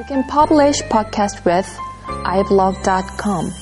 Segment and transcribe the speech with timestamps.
[0.00, 1.68] You can publish podcast with
[2.24, 3.52] iblog.com.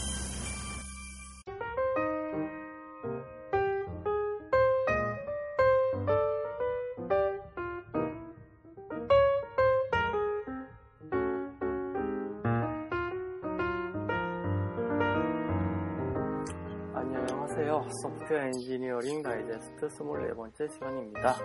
[18.03, 21.37] 소프트웨어 엔지니어링 다이제스트 24번째 시간입니다.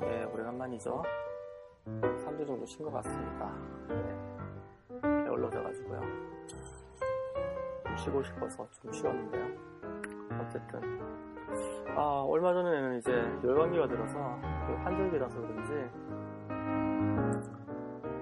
[0.00, 1.02] 네, 오래간만이죠.
[1.86, 3.52] 3주 정도 쉰 것 같습니다.
[3.88, 6.00] 네, 게을러져가지고요.
[7.84, 9.46] 좀 쉬고 싶어서 좀 쉬었는데요.
[10.42, 10.80] 어쨌든.
[11.96, 13.12] 아, 얼마 전에는 이제
[13.44, 15.90] 열감기가 들어서, 그 환절기라서 그런지,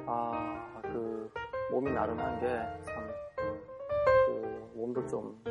[0.07, 1.31] 아, 그,
[1.73, 2.47] 몸이 나른한 게
[2.83, 3.09] 참,
[4.27, 5.43] 그, 몸도 좀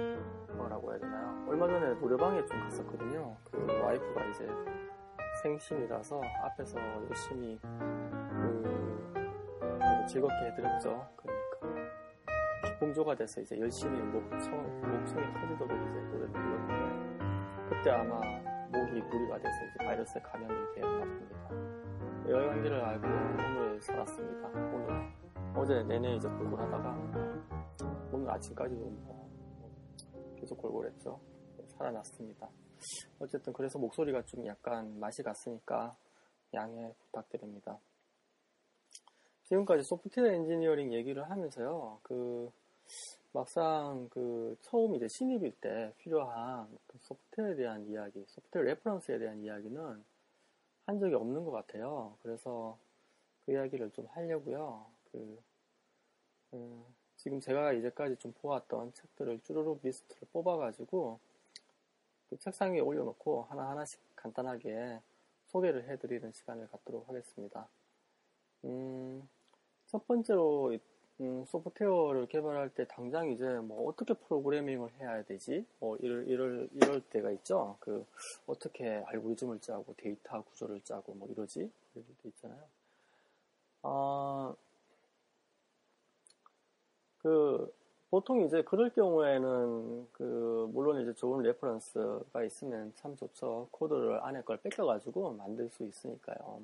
[0.56, 1.46] 뭐라고 해야 되나요?
[1.50, 3.36] 얼마 전에 노래방에 좀 갔었거든요.
[3.52, 4.48] 그 와이프가 이제
[5.44, 6.80] 생신이라서 앞에서
[7.10, 8.64] 열심히 그
[10.08, 11.06] 즐겁게 해드렸죠.
[11.18, 11.92] 그러니까
[12.66, 18.22] 기풍조가 돼서 이제 열심히 목청, 목청이 터지도록 이제 노래를 불렀는데 그때 아마
[18.72, 21.50] 목이 무리가 돼서 이제 바이러스에 감염이 되었나 봅니다.
[22.30, 24.48] 여행기를 알고 오늘 살았습니다.
[24.48, 25.12] 오늘
[25.56, 26.98] 어제 내내 이제 골골하다가
[28.14, 29.30] 오늘 아침까지도 뭐
[30.40, 31.20] 계속 골골했죠.
[31.68, 32.50] 살아났습니다.
[33.20, 35.96] 어쨌든 그래서 목소리가 좀 약간 맛이 갔으니까
[36.54, 37.80] 양해 부탁드립니다.
[39.46, 42.52] 지금까지 소프트웨어 엔지니어링 얘기를 하면서요, 그,
[43.32, 50.04] 막상 그 처음 이제 신입일 때 필요한 그 소프트웨어에 대한 이야기, 소프트웨어 reference에 대한 이야기는
[50.86, 52.16] 한 적이 없는 것 같아요.
[52.22, 52.78] 그래서
[53.46, 54.86] 그 이야기를 좀 하려고요.
[55.12, 55.40] 그,
[56.54, 56.84] 음,
[57.18, 61.20] 지금 제가 이제까지 좀 보았던 책들을 쭈루룩 리스트를 뽑아가지고
[62.34, 65.00] 그 책상 위에 올려놓고 하나하나씩 간단하게
[65.46, 67.68] 소개를 해드리는 시간을 갖도록 하겠습니다.
[68.66, 69.28] 음,
[69.86, 70.76] 첫 번째로
[71.22, 75.64] 음, 소프트웨어를 개발할 때 당장 이제 뭐 어떻게 프로그래밍을 해야 되지?
[75.80, 77.78] 뭐 이럴 이럴 이럴 때가 있죠.
[77.80, 78.04] 그
[78.48, 81.60] 어떻게 알고리즘을 짜고 데이터 구조를 짜고 뭐 이러지?
[81.94, 82.64] 이럴 때 있잖아요.
[83.84, 84.56] 아,
[87.20, 87.72] 그
[88.14, 93.68] 보통 이제 그럴 경우에는 그 물론 이제 좋은 reference가 있으면 참 좋죠.
[93.72, 96.62] 코드를 안에 걸 베껴가지고 만들 수 있으니까요.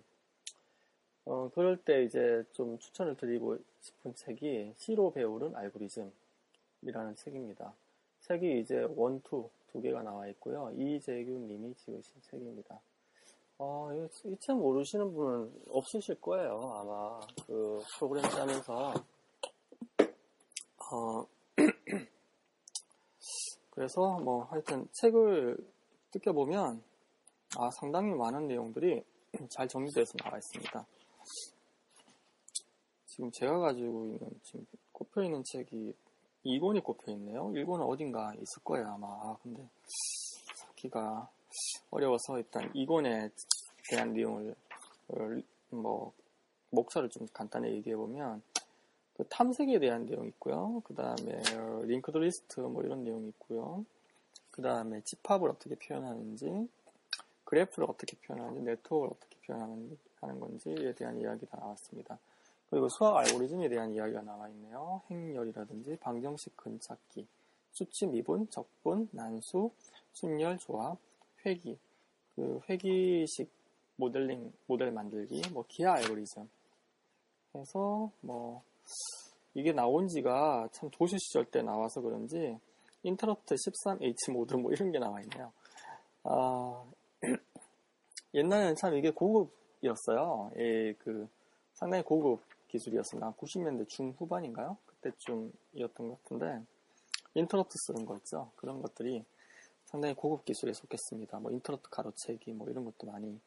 [1.26, 7.74] 어 그럴 때 이제 좀 추천을 드리고 싶은 책이 C로 배우는 알고리즘이라는 책입니다.
[8.22, 10.72] 책이 이제 one two 두 개가 나와 있고요.
[10.78, 12.80] 이재규 님이 지으신 책입니다.
[13.58, 13.90] 어,
[14.24, 16.60] 이 책 모르시는 분은 없으실 거예요.
[16.76, 18.94] 아마 그 프로그램 짜면서
[20.92, 21.26] 어,
[23.80, 25.56] 그래서 뭐 하여튼 책을
[26.12, 26.84] 뜯겨보면
[27.56, 29.02] 아, 상당히 많은 내용들이
[29.50, 30.86] 잘 정리돼서 나와 있습니다.
[33.06, 35.96] 지금 제가 가지고 있는 지금 꼽혀 있는 책이
[36.46, 37.46] 2권이 꼽혀 있네요.
[37.46, 39.08] 1권은 어딘가 있을 거예요 아마.
[39.08, 39.66] 아, 근데
[40.58, 41.30] 찾기가
[41.90, 43.32] 어려워서 일단 2권에
[43.90, 44.56] 대한 내용을
[45.70, 46.12] 뭐
[46.72, 48.42] 목차를 좀 간단히 얘기해 보면
[49.20, 50.82] 그 탐색에 대한 내용이 있고요.
[50.86, 51.44] 그 다음에
[51.84, 53.84] linked list 뭐 이런 내용이 있고요.
[54.50, 56.70] 그 다음에 집합을 어떻게 표현하는지,
[57.44, 62.18] 그래프를 어떻게 표현하는지, 네트워크를 어떻게 표현하는 건지에 대한 이야기가 나왔습니다.
[62.70, 65.02] 그리고 수학 알고리즘에 대한 이야기가 나와 있네요.
[65.10, 67.28] 행렬이라든지 방정식 근찾기,
[67.74, 69.70] 수치 미분, 적분, 난수,
[70.14, 70.98] 순열 조합,
[71.46, 71.78] 회기,
[72.38, 73.52] 그 회기식
[73.98, 76.50] 모델링 모델 만들기, 뭐 기하 알고리즘
[77.56, 78.64] 해서 뭐
[79.54, 82.58] 이게 나온 지가 참 도시 시절 때 나와서 그런지
[83.04, 85.52] 인터럽트 13H 모드 뭐 이런 게 나와 있네요.
[86.24, 86.84] 아,
[88.34, 90.52] 옛날에는 참 이게 고급이었어요.
[90.58, 91.28] 예, 그
[91.74, 93.34] 상당히 고급 기술이었습니다.
[93.34, 94.78] 90년대 중후반인가요?
[94.86, 96.62] 그때쯤이었던 것 같은데
[97.34, 98.52] interrupt 쓰는 거 있죠.
[98.56, 99.24] 그런 것들이
[99.86, 101.40] 상당히 고급 기술에 속했습니다.
[101.40, 103.40] 뭐 interrupt 가로채기 뭐 이런 것도 많이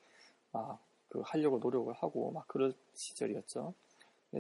[0.51, 3.75] 막 그 하려고 노력을 하고 막 그럴 시절이었죠.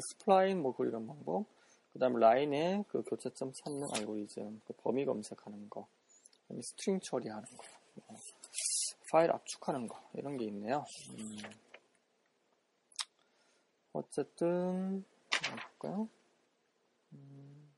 [0.00, 1.44] spline 뭐 그리는 방법,
[1.92, 5.86] 그 다음 라인의 그 교차점 찾는 알고리즘, 그 범위 검색하는 거,
[6.60, 7.64] string 처리하는 거,
[8.06, 8.18] 뭐
[9.10, 10.86] 파일 압축하는 거 이런 게 있네요.
[11.10, 11.38] 음.
[13.92, 15.04] 어쨌든
[15.78, 16.08] 볼까요?
[17.12, 17.70] 음.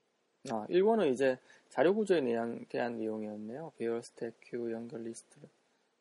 [0.51, 1.39] 아, 1번은 이제
[1.71, 2.21] 자료 구조에
[2.69, 3.73] 대한 내용이었네요.
[3.77, 5.41] 배열 stack, queue, 연결 리스트,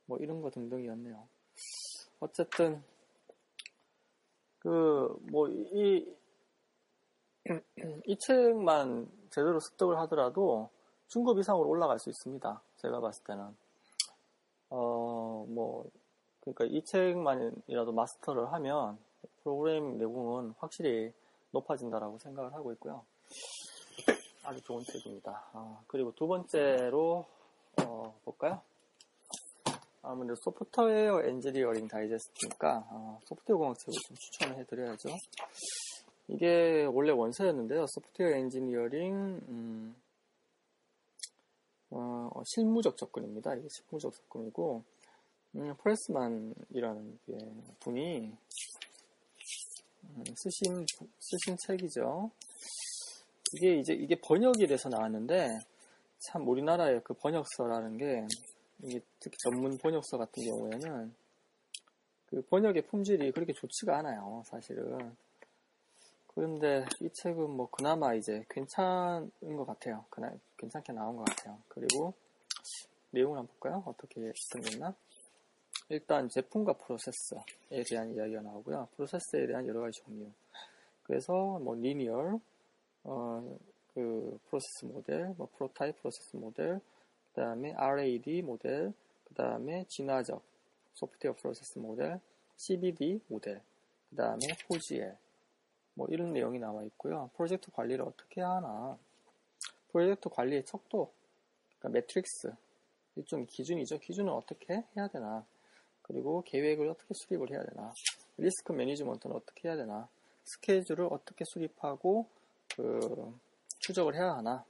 [0.05, 1.27] 뭐 이런 거 등등이었네요.
[2.19, 2.83] 어쨌든
[4.63, 6.07] 그, 뭐, 이,
[8.05, 10.69] 이 책만 제대로 습득을 하더라도
[11.07, 12.61] 중급 이상으로 올라갈 수 있습니다.
[12.77, 13.55] 제가 봤을 때는.
[14.69, 15.85] 어, 뭐,
[16.41, 18.97] 그러니까 이 책만이라도 마스터를 하면
[19.43, 21.13] 프로그래밍 내공은 확실히
[21.51, 23.03] 높아진다라고 생각을 하고 있고요.
[24.43, 25.45] 아주 좋은 책입니다.
[25.53, 27.25] 아, 그리고 두 번째로
[27.81, 28.61] 어, 볼까요?
[30.05, 35.09] 아무래도 소프트웨어 엔지니어링 다이제스트니까 어, 소프트웨어 공학 책을 좀 추천을 해드려야죠.
[36.27, 37.85] 이게 원래 원서였는데요.
[37.87, 39.13] 소프트웨어 엔지니어링
[39.47, 39.95] 음,
[41.91, 43.55] 어, 실무적 접근입니다.
[43.55, 44.83] 이게 실무적 접근이고
[45.55, 47.19] 음, 프레스만이라는
[47.79, 48.33] 분이
[50.03, 50.85] 음, 쓰신
[51.19, 52.29] 쓰신 책이죠.
[53.53, 55.59] 이게 이제 이게 번역이 돼서 나왔는데
[56.19, 58.27] 참 우리나라의 그 번역서라는 게
[58.83, 61.13] 이게 특히 전문 번역서 같은 경우에는
[62.27, 65.15] 그 번역의 품질이 그렇게 좋지가 않아요, 사실은.
[66.27, 70.03] 그런데 이 책은 뭐 그나마 이제 괜찮은 것 같아요.
[70.09, 71.59] 그나 괜찮게 나온 것 같아요.
[71.67, 72.13] 그리고
[73.11, 73.83] 내용을 한번 볼까요?
[73.85, 74.93] 어떻게 생겼나?
[75.89, 78.89] 일단 제품과 process에 대한 이야기가 나오고요.
[78.95, 80.27] process에 대한 여러 가지 종류.
[81.03, 82.39] 그래서 뭐 linear,
[83.03, 83.57] 어,
[83.93, 86.81] 그 process 모델, 뭐 prototype process 모델,
[87.33, 88.93] 그 다음에 RAD 모델,
[89.23, 90.43] 그 다음에 진화적
[90.93, 92.19] 소프트웨어 process 모델,
[92.57, 93.59] CBD 모델,
[94.11, 94.39] 그 다음에
[94.69, 95.17] 4GL,
[95.95, 97.31] 뭐 이런 내용이 나와 있고요.
[97.35, 98.97] 프로젝트 관리를 어떻게 하나,
[99.91, 101.11] 프로젝트 관리의 척도,
[101.79, 102.53] 그러니까 metrics,
[103.15, 103.99] 일종 기준이죠.
[103.99, 105.43] 기준을 어떻게 해야 되나,
[106.03, 107.91] 그리고 계획을 어떻게 수립을 해야 되나,
[108.37, 110.07] risk management는 어떻게 해야 되나,
[110.43, 112.27] 스케줄을 어떻게 수립하고
[112.75, 113.39] 그
[113.79, 114.63] 추적을 해야 하나,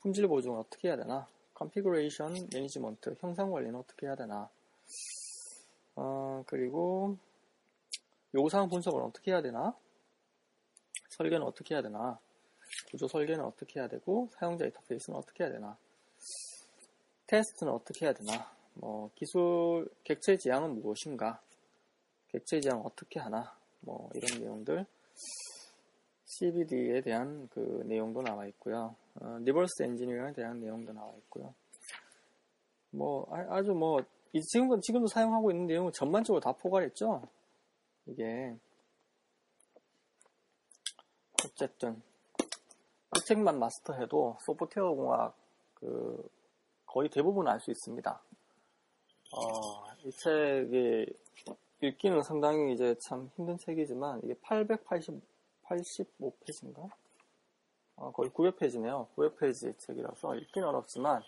[0.00, 1.26] 품질 보증을 어떻게 해야 되나,
[1.62, 4.48] configuration management, 형상 관리는 어떻게 해야 되나,
[5.94, 7.16] 어, 그리고
[8.34, 9.76] 요구사항 분석을 어떻게 해야 되나,
[11.10, 12.18] 설계는 어떻게 해야 되나,
[12.90, 15.76] 구조 설계는 어떻게 해야 되고, 사용자 인터페이스는 어떻게 해야 되나,
[17.26, 21.40] 테스트는 어떻게 해야 되나, 뭐, 기술, 객체 지향은 무엇인가,
[22.32, 24.86] 객체 지향 어떻게 하나, 뭐, 이런 내용들,
[26.42, 28.96] CBD에 대한 그 내용도 나와 있고요.
[29.20, 31.54] 어, reverse engineering에 대한 내용도 나와 있고요.
[32.90, 34.02] 뭐, 아, 주 뭐
[34.50, 37.22] 지금, 지금도 사용하고 있는 내용은 전반적으로 다 포괄했죠?
[38.06, 38.56] 이게.
[41.44, 42.02] 어쨌든,
[43.16, 45.36] 이 책만 마스터해도 소프트웨어 공학
[45.74, 46.28] 그
[46.86, 48.20] 거의 대부분 알 수 있습니다.
[49.32, 51.06] 어, 이 책이
[51.82, 55.20] 읽기는 상당히 이제 참 힘든 책이지만 이게 880
[55.72, 56.90] 85페이지인가?
[57.96, 59.06] 어, 거의 900페이지네요.
[59.14, 61.22] 900페이지 책이라서 읽기는 어렵지만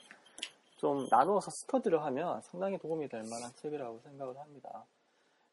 [0.77, 4.85] 좀 나누어서 스터디를 하면 상당히 도움이 될 만한 책이라고 생각을 합니다.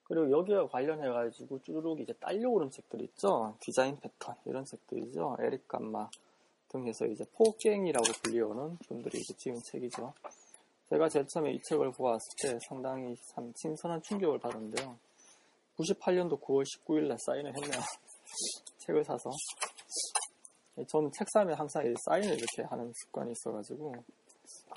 [0.04, 3.56] 그리고 여기와 관련해가지고 쭈르륵 이제 딸려오는 책들 있죠?
[3.62, 5.38] 디자인 패턴, 이런 책들이죠?
[5.40, 6.10] 에릭 감마
[6.68, 10.14] 등 해서 이제 포갱이라고 불리우는 분들이 이제 지은 책이죠.
[10.90, 14.98] 제가 제일 처음에 이 책을 보았을 때 상당히 참 신선한 충격을 받았는데요.
[15.78, 17.82] 98년도 9월 19일 날 사인을 했네요.
[18.92, 19.32] 책을 사서
[20.88, 23.94] 저는 책 사면 항상 사인을 이렇게 하는 습관이 있어가지고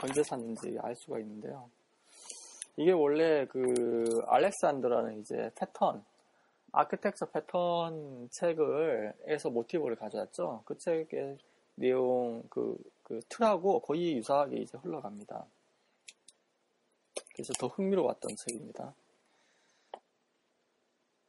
[0.02, 1.68] 언제 샀는지 알 수가 있는데요.
[2.76, 6.04] 이게 원래 그 알렉산더라는 이제 패턴
[6.72, 10.62] 아키텍처 패턴 책을 에서 모티브를 가져왔죠.
[10.64, 11.38] 그 책의
[11.76, 15.44] 내용 그, 그 틀하고 거의 유사하게 이제 흘러갑니다.
[17.34, 18.94] 그래서 더 흥미로웠던 책입니다.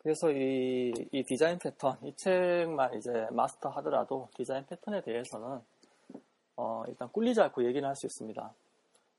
[0.05, 5.59] 그래서 이, 이 디자인 패턴, 이 책만 이제 마스터 하더라도 디자인 패턴에 대해서는
[6.57, 8.53] 어, 일단 꿀리지 않고 얘기는 할수 있습니다.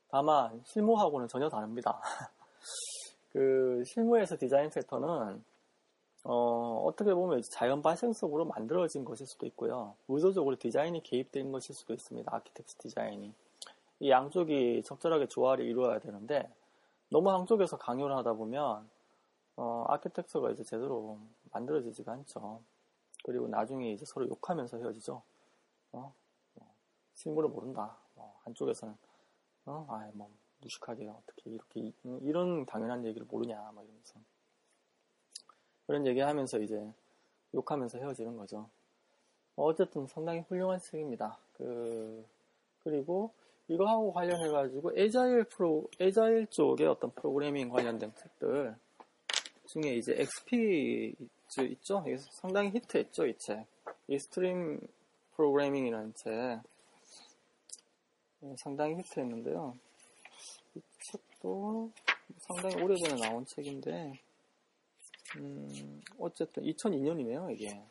[0.07, 1.99] 다만 실무하고는 전혀 다릅니다.
[3.33, 5.43] 그 실무에서 디자인 패턴은
[6.23, 9.93] 어, 어떻게 보면 자연 발생적으로 만들어진 것일 수도 있고요.
[10.07, 12.33] 의도적으로 디자인이 개입된 것일 수도 있습니다.
[12.33, 13.33] 아키텍처 디자인이.
[13.99, 16.49] 이 양쪽이 적절하게 조화를 이루어야 되는데
[17.09, 18.87] 너무 한쪽에서 강요를 하다 보면
[19.57, 21.17] 어, 아키텍처가 이제 제대로
[21.51, 22.61] 만들어지지가 않죠.
[23.23, 25.21] 그리고 나중에 이제 서로 욕하면서 헤어지죠.
[25.91, 26.13] 어?
[26.53, 26.67] 뭐,
[27.15, 27.97] 실물을 모른다.
[28.15, 28.95] 뭐, 한쪽에서는,
[29.65, 29.87] 어?
[29.89, 30.29] 아이, 뭐,
[30.61, 34.19] 무식하게 어떻게 이렇게, 이런 당연한 얘기를 모르냐, 막 이러면서.
[35.87, 36.93] 그런 얘기 하면서 이제
[37.53, 38.69] 욕하면서 헤어지는 거죠.
[39.55, 41.37] 어쨌든 상당히 훌륭한 책입니다.
[41.53, 42.23] 그,
[42.83, 43.33] 그리고
[43.67, 48.77] 이거하고 관련해가지고 에자일 프로, 에자일 쪽에 어떤 프로그래밍 관련된 책들,
[49.67, 51.15] 중에 이제 XP
[51.71, 52.03] 있죠?
[52.31, 53.65] 상당히 히트했죠, 이 책.
[54.07, 54.79] extreme
[55.35, 56.61] programming이라는 책.
[58.39, 59.75] 네, 상당히 히트했는데요.
[60.75, 61.91] 이 책도
[62.39, 64.19] 상당히 오래전에 나온 책인데,
[65.37, 67.81] 음, 어쨌든 2002년이네요, 이게.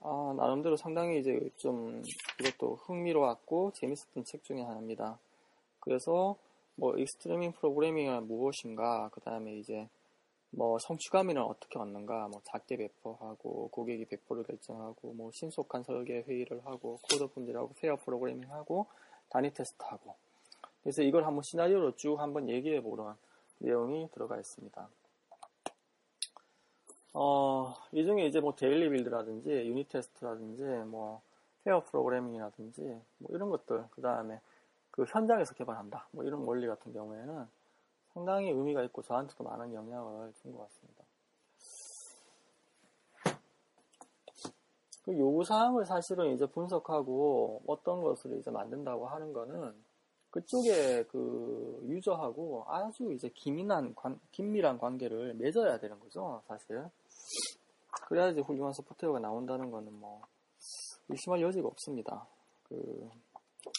[0.00, 2.02] 아, 나름대로 상당히 이제 좀
[2.40, 5.18] 이것도 흥미로웠고 재밌었던 책 중에 하나입니다.
[5.80, 6.36] 그래서
[6.76, 9.88] 뭐 extreme programming은 무엇인가, 그 다음에 이제
[10.56, 16.98] 뭐 성취감은 어떻게 얻는가, 뭐 작게 배포하고 고객이 배포를 결정하고 뭐 신속한 설계 회의를 하고
[17.02, 18.86] 코드 품질하고 pair programming하고
[19.30, 20.14] 단위 테스트하고
[20.82, 23.14] 그래서 이걸 한번 시나리오로 쭉 한번 얘기해 보는
[23.58, 24.88] 내용이 들어가 있습니다.
[27.14, 31.22] 어, 이 중에 이제 뭐 daily build라든지 unit test라든지 뭐
[31.64, 34.40] 페어 프로그래밍이라든지 뭐 이런 것들 그 다음에
[34.90, 37.46] 그 현장에서 개발한다 뭐 이런 원리 같은 경우에는
[38.14, 41.04] 상당히 의미가 있고 저한테도 많은 영향을 준 것 같습니다.
[45.04, 49.74] 그 요구사항을 사실은 이제 분석하고 어떤 것을 이제 만든다고 하는 거는
[50.30, 56.88] 그쪽에 그 유저하고 아주 이제 긴밀한, 관, 긴밀한 관계를 맺어야 되는 거죠, 사실.
[58.08, 60.22] 그래야지 훌륭한 소프트웨어가 나온다는 거는 뭐,
[61.08, 62.26] 의심할 여지가 없습니다.
[62.68, 63.08] 그,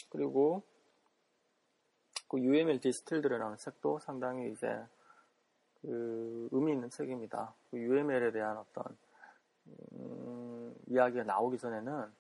[0.09, 0.61] 그리고,
[2.27, 4.84] 그 UML 디스틸드라는 책도 상당히 이제,
[5.82, 7.53] 그, 의미 있는 책입니다.
[7.70, 8.84] 그 UML에 대한 어떤,
[9.94, 12.12] 음, 이야기가 나오기 전에는,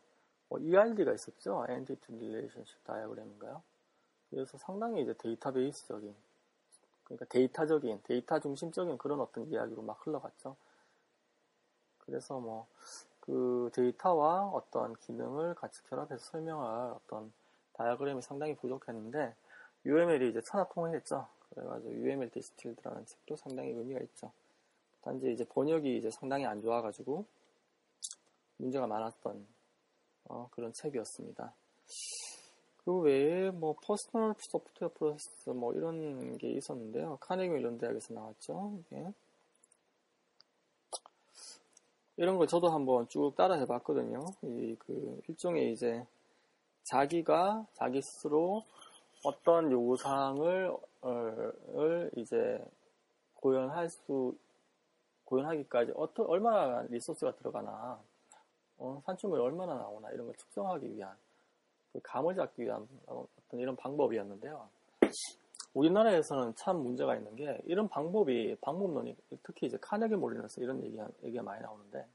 [0.49, 1.65] 뭐 ERD가 있었죠?
[1.69, 3.61] Entity Relationship Diagram인가요?
[4.29, 6.13] 그래서 상당히 이제 데이터베이스적인,
[7.03, 10.55] 그러니까 데이터적인, 데이터 중심적인 그런 어떤 이야기로 막 흘러갔죠.
[11.99, 12.67] 그래서 뭐,
[13.19, 17.33] 그 데이터와 어떤 기능을 같이 결합해서 설명할 어떤
[17.73, 19.33] 다이어그램이 상당히 부족했는데,
[19.85, 21.27] UML이 이제 천하통일했죠.
[21.49, 24.31] 그래가지고 UML 디스틸드라는 책도 상당히 의미가 있죠.
[25.01, 27.25] 단지 이제 번역이 이제 상당히 안 좋아가지고
[28.57, 29.45] 문제가 많았던
[30.25, 31.53] 어, 그런 책이었습니다.
[32.83, 37.17] 그 외에 뭐 Personal Software Process 뭐 이런 게 있었는데요.
[37.21, 38.77] 카네기 멜론 대학에서 나왔죠.
[38.79, 39.11] 이게.
[42.17, 44.25] 이런 걸 저도 한번 쭉 따라 해봤거든요.
[44.43, 46.05] 이 그 일종의 이제
[46.83, 48.63] 자기가 자기 스스로
[49.25, 52.63] 어떤 요구사항을 을 이제
[53.35, 54.35] 고연할 수
[55.25, 57.99] 고연하기까지 어떤 얼마나 리소스가 들어가나
[58.77, 61.15] 어, 산출물이 얼마나 나오나 이런 걸 측정하기 위한
[61.93, 64.67] 그 감을 잡기 위한 어떤 이런 방법이었는데요.
[65.73, 71.43] 우리나라에서는 참 문제가 있는 게 이런 방법이 방법론이 특히 이제 카네기 멜론에서 이런 얘기가, 얘기가
[71.43, 72.05] 많이 나오는데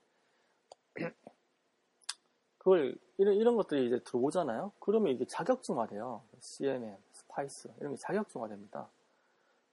[2.60, 4.72] 그걸 이런 이런 것들이 이제 들어오잖아요.
[4.80, 6.22] 그러면 이게 자격증화돼요.
[6.40, 8.86] CMM, SPICE 이런 게 자격증화됩니다.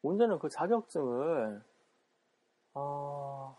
[0.01, 1.61] 문제는 그 자격증을
[2.75, 3.57] 어,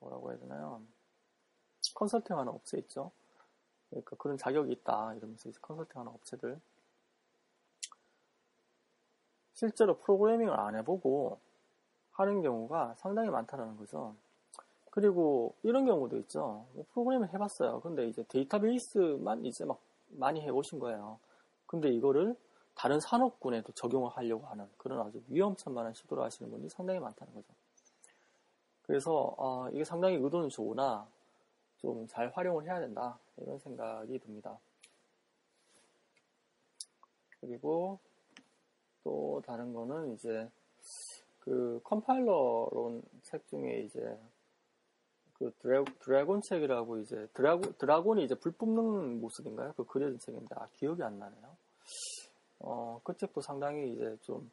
[0.00, 0.80] 뭐라고 해야 되나요?
[1.94, 3.10] 컨설팅하는 업체 있죠.
[3.90, 6.58] 그러니까 그런 자격이 있다 이러면서 이제 컨설팅하는 업체들
[9.52, 11.38] 실제로 프로그래밍을 안 해보고
[12.12, 14.16] 하는 경우가 상당히 많다는 거죠.
[14.90, 16.66] 그리고 이런 경우도 있죠.
[16.72, 17.80] 뭐 프로그래밍 해봤어요.
[17.80, 19.80] 근데 이제 데이터베이스만 이제 막
[20.10, 21.18] 많이 해보신 거예요.
[21.66, 22.36] 근데 이거를
[22.74, 27.48] 다른 산업군에도 적용을 하려고 하는 그런 아주 위험천만한 시도를 하시는 분들이 상당히 많다는 거죠.
[28.82, 31.06] 그래서 어, 이게 상당히 의도는 좋으나
[31.78, 34.58] 좀 잘 활용을 해야 된다 이런 생각이 듭니다.
[37.40, 37.98] 그리고
[39.04, 40.48] 또 다른 거는 이제
[41.38, 44.18] 그 컴파일러론 책 중에 이제
[45.38, 49.72] 그 드래, 드래곤 책이라고 이제 드라고, 드라곤이 이제 불 뿜는 모습인가요?
[49.76, 51.56] 그 그려진 책인데 아 기억이 안 나네요.
[52.60, 54.50] 어, 그 책도 상당히 이제 좀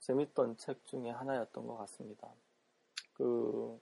[0.00, 2.28] 재밌던 책 중에 하나였던 것 같습니다.
[3.14, 3.80] 그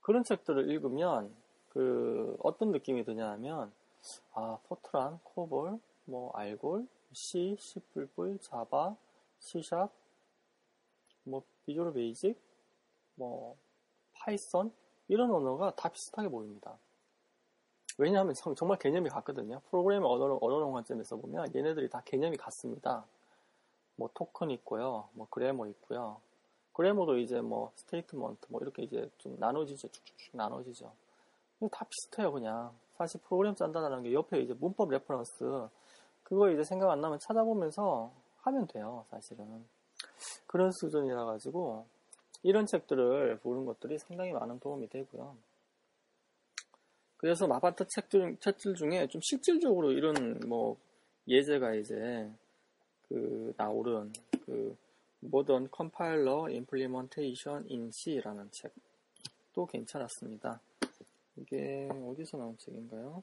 [0.00, 1.34] 그런 책들을 읽으면
[1.70, 3.70] 그 어떤 느낌이 드냐 하면
[4.32, 7.80] 아 포트란, 코볼, 뭐 알골, C, C++,
[8.40, 8.96] 자바,
[9.40, 9.90] C샵,
[11.24, 12.40] 뭐 Visual Basic,
[13.16, 13.56] 뭐
[14.14, 14.72] 파이썬
[15.08, 16.76] 이런 언어가 다 비슷하게 보입니다.
[17.96, 19.60] 왜냐하면 정말 개념이 같거든요.
[19.70, 23.04] 프로그래밍 언어로 언어론 관점에서 보면 얘네들이 다 개념이 같습니다.
[23.96, 26.20] 뭐 토큰 있고요, 뭐 grammar 있고요.
[26.72, 29.88] grammar도 이제 뭐 statement 뭐 이렇게 이제 좀 나눠지죠.
[29.88, 30.92] 쭉쭉쭉 나눠지죠.
[31.72, 32.72] 다 비슷해요, 그냥.
[32.96, 35.68] 사실 프로그램 짠다는 게 옆에 이제 문법 reference
[36.22, 38.12] 그거 이제 생각 안 나면 찾아보면서
[38.42, 39.66] 하면 돼요, 사실은.
[40.46, 41.86] 그런 수준이라 가지고
[42.42, 45.36] 이런 책들을 보는 것들이 상당히 많은 도움이 되고요.
[47.16, 50.76] 그래서 마바타 책들, 책들 중에 좀 실질적으로 이런 뭐
[51.26, 52.30] 예제가 이제
[53.08, 54.12] 그 나오는
[54.44, 54.76] 그
[55.20, 60.60] Modern Compiler Implementation in C라는 책도 괜찮았습니다.
[61.36, 63.22] 이게 어디서 나온 책인가요?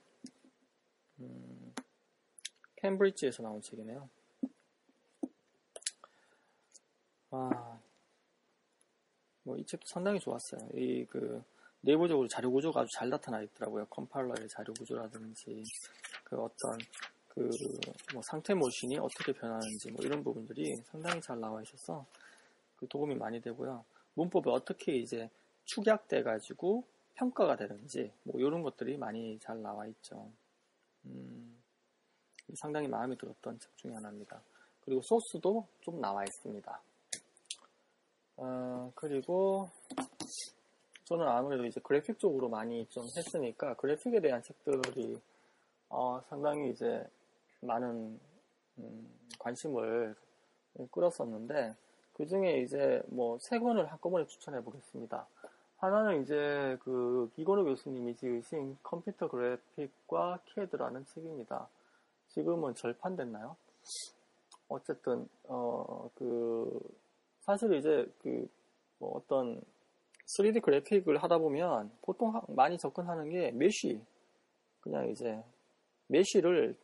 [1.19, 1.74] 음,
[2.75, 4.10] 캠브리지에서 나온 책이네요.
[7.31, 7.79] 아,
[9.46, 10.62] 뭐 이 책도 상당히 좋았어요.
[10.74, 11.44] 이 그
[11.82, 13.86] 내부적으로 자료 구조가 아주 잘 나타나 있더라고요.
[13.88, 15.64] 컴파일러의 자료 구조라든지
[16.24, 16.78] 그 어떤
[17.30, 17.50] 그
[18.14, 22.06] 뭐 상태 모신이 어떻게 변하는지 뭐 이런 부분들이 상당히 잘 나와 있어서
[22.78, 23.84] 그 도움이 많이 되고요.
[24.16, 25.30] 문법이 어떻게 이제
[25.66, 26.84] 축약돼 가지고
[27.16, 30.32] 평가가 되는지 뭐 이런 것들이 많이 잘 나와 있죠.
[31.06, 31.62] 음,
[32.56, 34.42] 상당히 마음에 들었던 책 중에 하나입니다.
[34.82, 36.82] 그리고 소스도 좀 나와 있습니다.
[38.38, 39.70] 어, 그리고
[41.06, 45.20] 저는 아무래도 이제 그래픽 쪽으로 많이 좀 했으니까 그래픽에 대한 책들이
[45.89, 47.06] 어, 상당히 이제
[47.62, 48.20] 많은
[48.80, 50.15] 음, 관심을
[50.92, 51.75] 끌었었는데
[52.13, 55.27] 그 중에 이제 뭐 세 권을 한꺼번에 추천해 보겠습니다.
[55.77, 61.68] 하나는 이제 그 이건우 교수님이 지으신 컴퓨터 그래픽과 캐드라는 책입니다.
[62.30, 63.56] 지금은 절판됐나요?
[64.68, 66.80] 어쨌든 어그
[67.46, 68.48] 사실 이제 그
[69.00, 69.62] 뭐 어떤
[70.25, 74.01] 3D 그래픽을 하다 보면 보통 많이 접근하는 게 mesh
[74.82, 75.44] 그냥 이제
[76.08, 76.75] 메쉬를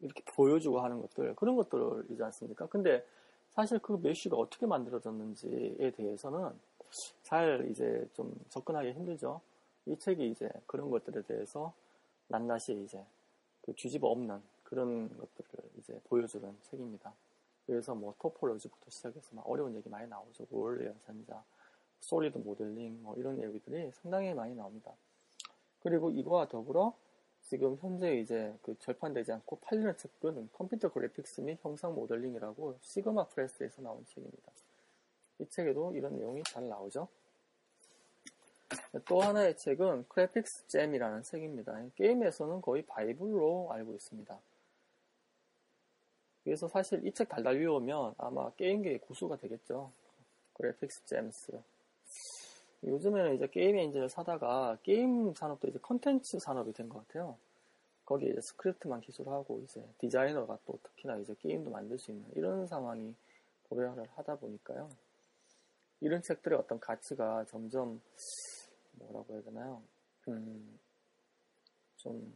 [0.00, 2.66] 이렇게 보여주고 하는 것들 그런 것들이지 않습니까?
[2.66, 3.04] 근데
[3.50, 6.50] 사실 그 메쉬가 어떻게 만들어졌는지에 대해서는
[7.22, 9.40] 잘 이제 좀 접근하기 힘들죠.
[9.86, 11.72] 이 책이 이제 그런 것들에 대해서
[12.28, 13.04] 낱낱이 이제
[13.62, 17.12] 그 뒤집어 엎는 그런 것들을 이제 보여주는 책입니다.
[17.66, 20.46] 그래서 뭐 토폴로지부터 시작해서 막 어려운 얘기 많이 나오죠.
[20.50, 21.42] 원래 연산자,
[22.00, 24.92] 솔리드 모델링 뭐 이런 얘기들이 상당히 많이 나옵니다.
[25.80, 26.94] 그리고 이거와 더불어
[27.42, 33.82] 지금 현재 이제 그 절판되지 않고 팔리는 책은 컴퓨터 그래픽스 및 형상 모델링이라고 시그마 프레스에서
[33.82, 34.52] 나온 책입니다.
[35.38, 37.08] 이 책에도 이런 내용이 잘 나오죠.
[39.06, 41.84] 또 하나의 책은 Graphics Gems라는 책입니다.
[41.96, 44.38] 게임에서는 거의 바이블로 알고 있습니다.
[46.44, 49.90] 그래서 사실 이 책 달달 외우면 아마 게임계의 고수가 되겠죠.
[50.54, 51.60] Graphics Gems.
[52.84, 57.36] 요즘에는 이제 게임 엔진을 사다가 게임 산업도 이제 컨텐츠 산업이 된 것 같아요.
[58.04, 63.14] 거기에 이제 스크립트만 기술하고 이제 디자이너가 또 특히나 이제 게임도 만들 수 있는 이런 상황이
[63.70, 64.90] 도래를 하다 보니까요.
[66.00, 68.02] 이런 책들의 어떤 가치가 점점
[68.92, 69.82] 뭐라고 해야 되나요?
[70.28, 70.78] 음,
[71.96, 72.34] 좀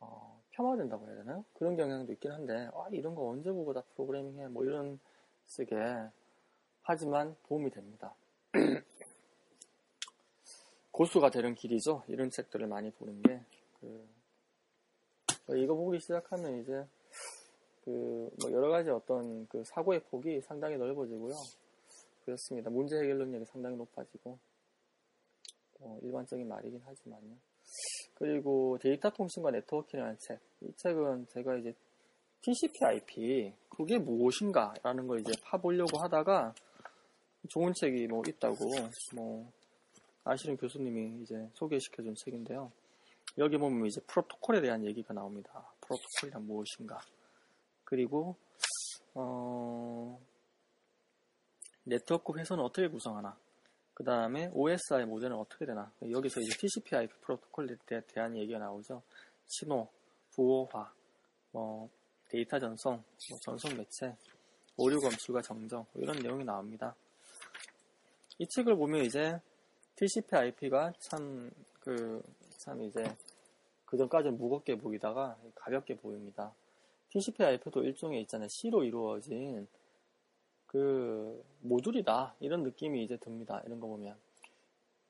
[0.00, 1.44] 어, 폄하된다고 해야 되나요?
[1.54, 4.98] 그런 경향도 있긴 한데 아 이런 거 언제 보고 다 프로그래밍해 뭐 이런
[5.46, 6.10] 식의
[6.82, 8.14] 하지만 도움이 됩니다.
[10.92, 12.04] 고수가 되는 길이죠.
[12.06, 13.40] 이런 책들을 많이 보는 게.
[13.80, 14.08] 그,
[15.58, 16.86] 이거 보기 시작하면 이제,
[17.84, 21.34] 그, 뭐 여러 가지 어떤 그 사고의 폭이 상당히 넓어지고요.
[22.24, 22.70] 그렇습니다.
[22.70, 24.38] 문제 해결 능력이 상당히 높아지고,
[25.80, 27.36] 뭐 일반적인 말이긴 하지만요.
[28.18, 30.40] 그리고 데이터 통신과 네트워킹이라는 책.
[30.62, 31.74] 이 책은 제가 이제
[32.42, 36.54] TCP/IP 그게 무엇인가라는 걸 이제 파보려고 하다가
[37.48, 38.56] 좋은 책이 뭐 있다고
[39.14, 39.52] 뭐
[40.24, 42.72] 아시는 교수님이 이제 소개시켜준 책인데요.
[43.38, 45.70] 여기 보면 이제 프로토콜에 대한 얘기가 나옵니다.
[45.82, 46.98] 프로토콜이란 무엇인가.
[47.84, 48.34] 그리고
[49.14, 50.18] 어,
[51.84, 53.36] 네트워크 회선은 어떻게 구성하나.
[53.96, 55.90] 그 다음에 OSI 모델은 어떻게 되나.
[56.02, 59.02] 여기서 이제 TCP/IP 프로토콜에 대한 얘기가 나오죠.
[59.46, 59.88] 신호,
[60.32, 60.92] 부호화,
[61.52, 61.88] 뭐
[62.28, 64.14] 데이터 전송, 뭐 전송 매체,
[64.76, 66.94] 오류 검출과 정정 뭐 이런 내용이 나옵니다.
[68.38, 69.40] 이 책을 보면 이제
[69.96, 72.20] TCP/IP가 참 그
[72.58, 73.04] 참 이제
[73.84, 76.52] 그 전까지는 무겁게 보이다가 가볍게 보입니다.
[77.10, 78.48] TCP/IP도 일종의 있잖아요.
[78.50, 79.68] C로 이루어진
[80.66, 83.62] 그 모듈이다 이런 느낌이 이제 듭니다.
[83.66, 84.16] 이런 거 보면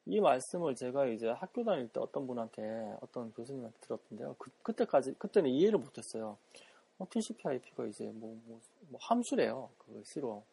[0.07, 4.37] 이 말씀을 제가 이제 학교 다닐 때 어떤 분한테 어떤 교수님한테 들었던데요.
[4.39, 6.39] 그, 그때까지 그때는 이해를 못했어요.
[6.99, 9.69] 어, TCP/IP가 이제 뭐, 뭐, 뭐 함수래요.
[9.79, 10.45] 그걸 C로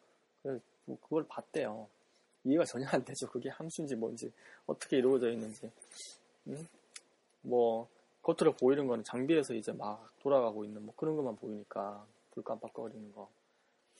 [0.42, 1.88] 그래서 뭐 그걸 봤대요.
[2.44, 3.28] 이해가 전혀 안 되죠.
[3.28, 4.30] 그게 함수인지 뭔지
[4.66, 5.70] 어떻게 이루어져 있는지.
[6.48, 6.66] 음?
[7.42, 7.88] 뭐
[8.22, 13.28] 겉으로 보이는 거는 장비에서 이제 막 돌아가고 있는 뭐 그런 것만 보이니까 불 깜빡거리는 거.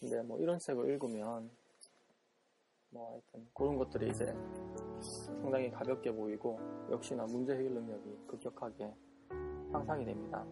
[0.05, 1.51] 근데 뭐 이런 책을 읽으면
[2.91, 4.27] 뭐 하여튼 그런 것들이 이제
[5.01, 8.95] 상당히 가볍게 보이고 역시나 문제 해결 능력이 급격하게
[9.73, 10.45] 향상이 됩니다.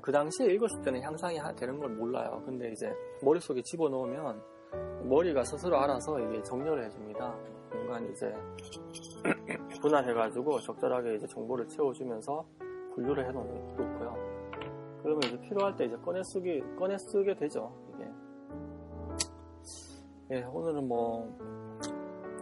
[0.00, 2.40] 그 당시에 읽었을 때는 향상이 되는 걸 몰라요.
[2.44, 4.40] 근데 이제 머릿속에 집어넣으면
[5.08, 7.36] 머리가 스스로 알아서 이게 정렬을 해줍니다.
[7.72, 8.32] 공간 이제
[9.82, 12.46] 분할해가지고 적절하게 이제 정보를 채워주면서
[12.94, 14.25] 분류를 해놓고요.
[15.06, 17.72] 그러면 이제 필요할 때 이제 꺼내 쓰기 꺼내 쓰게 되죠.
[17.94, 18.10] 이게.
[20.32, 21.32] 예, 오늘은 뭐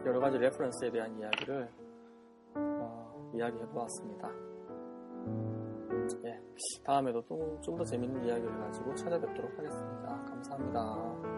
[0.07, 1.69] 여러 가지 레퍼런스에 대한 이야기를
[2.55, 4.31] 어, 이야기해 보았습니다.
[6.25, 6.41] 예,
[6.87, 7.23] 다음에도
[7.61, 10.25] 좀더 재밌는 이야기를 가지고 찾아뵙도록 하겠습니다.
[10.25, 11.34] 감사합니다.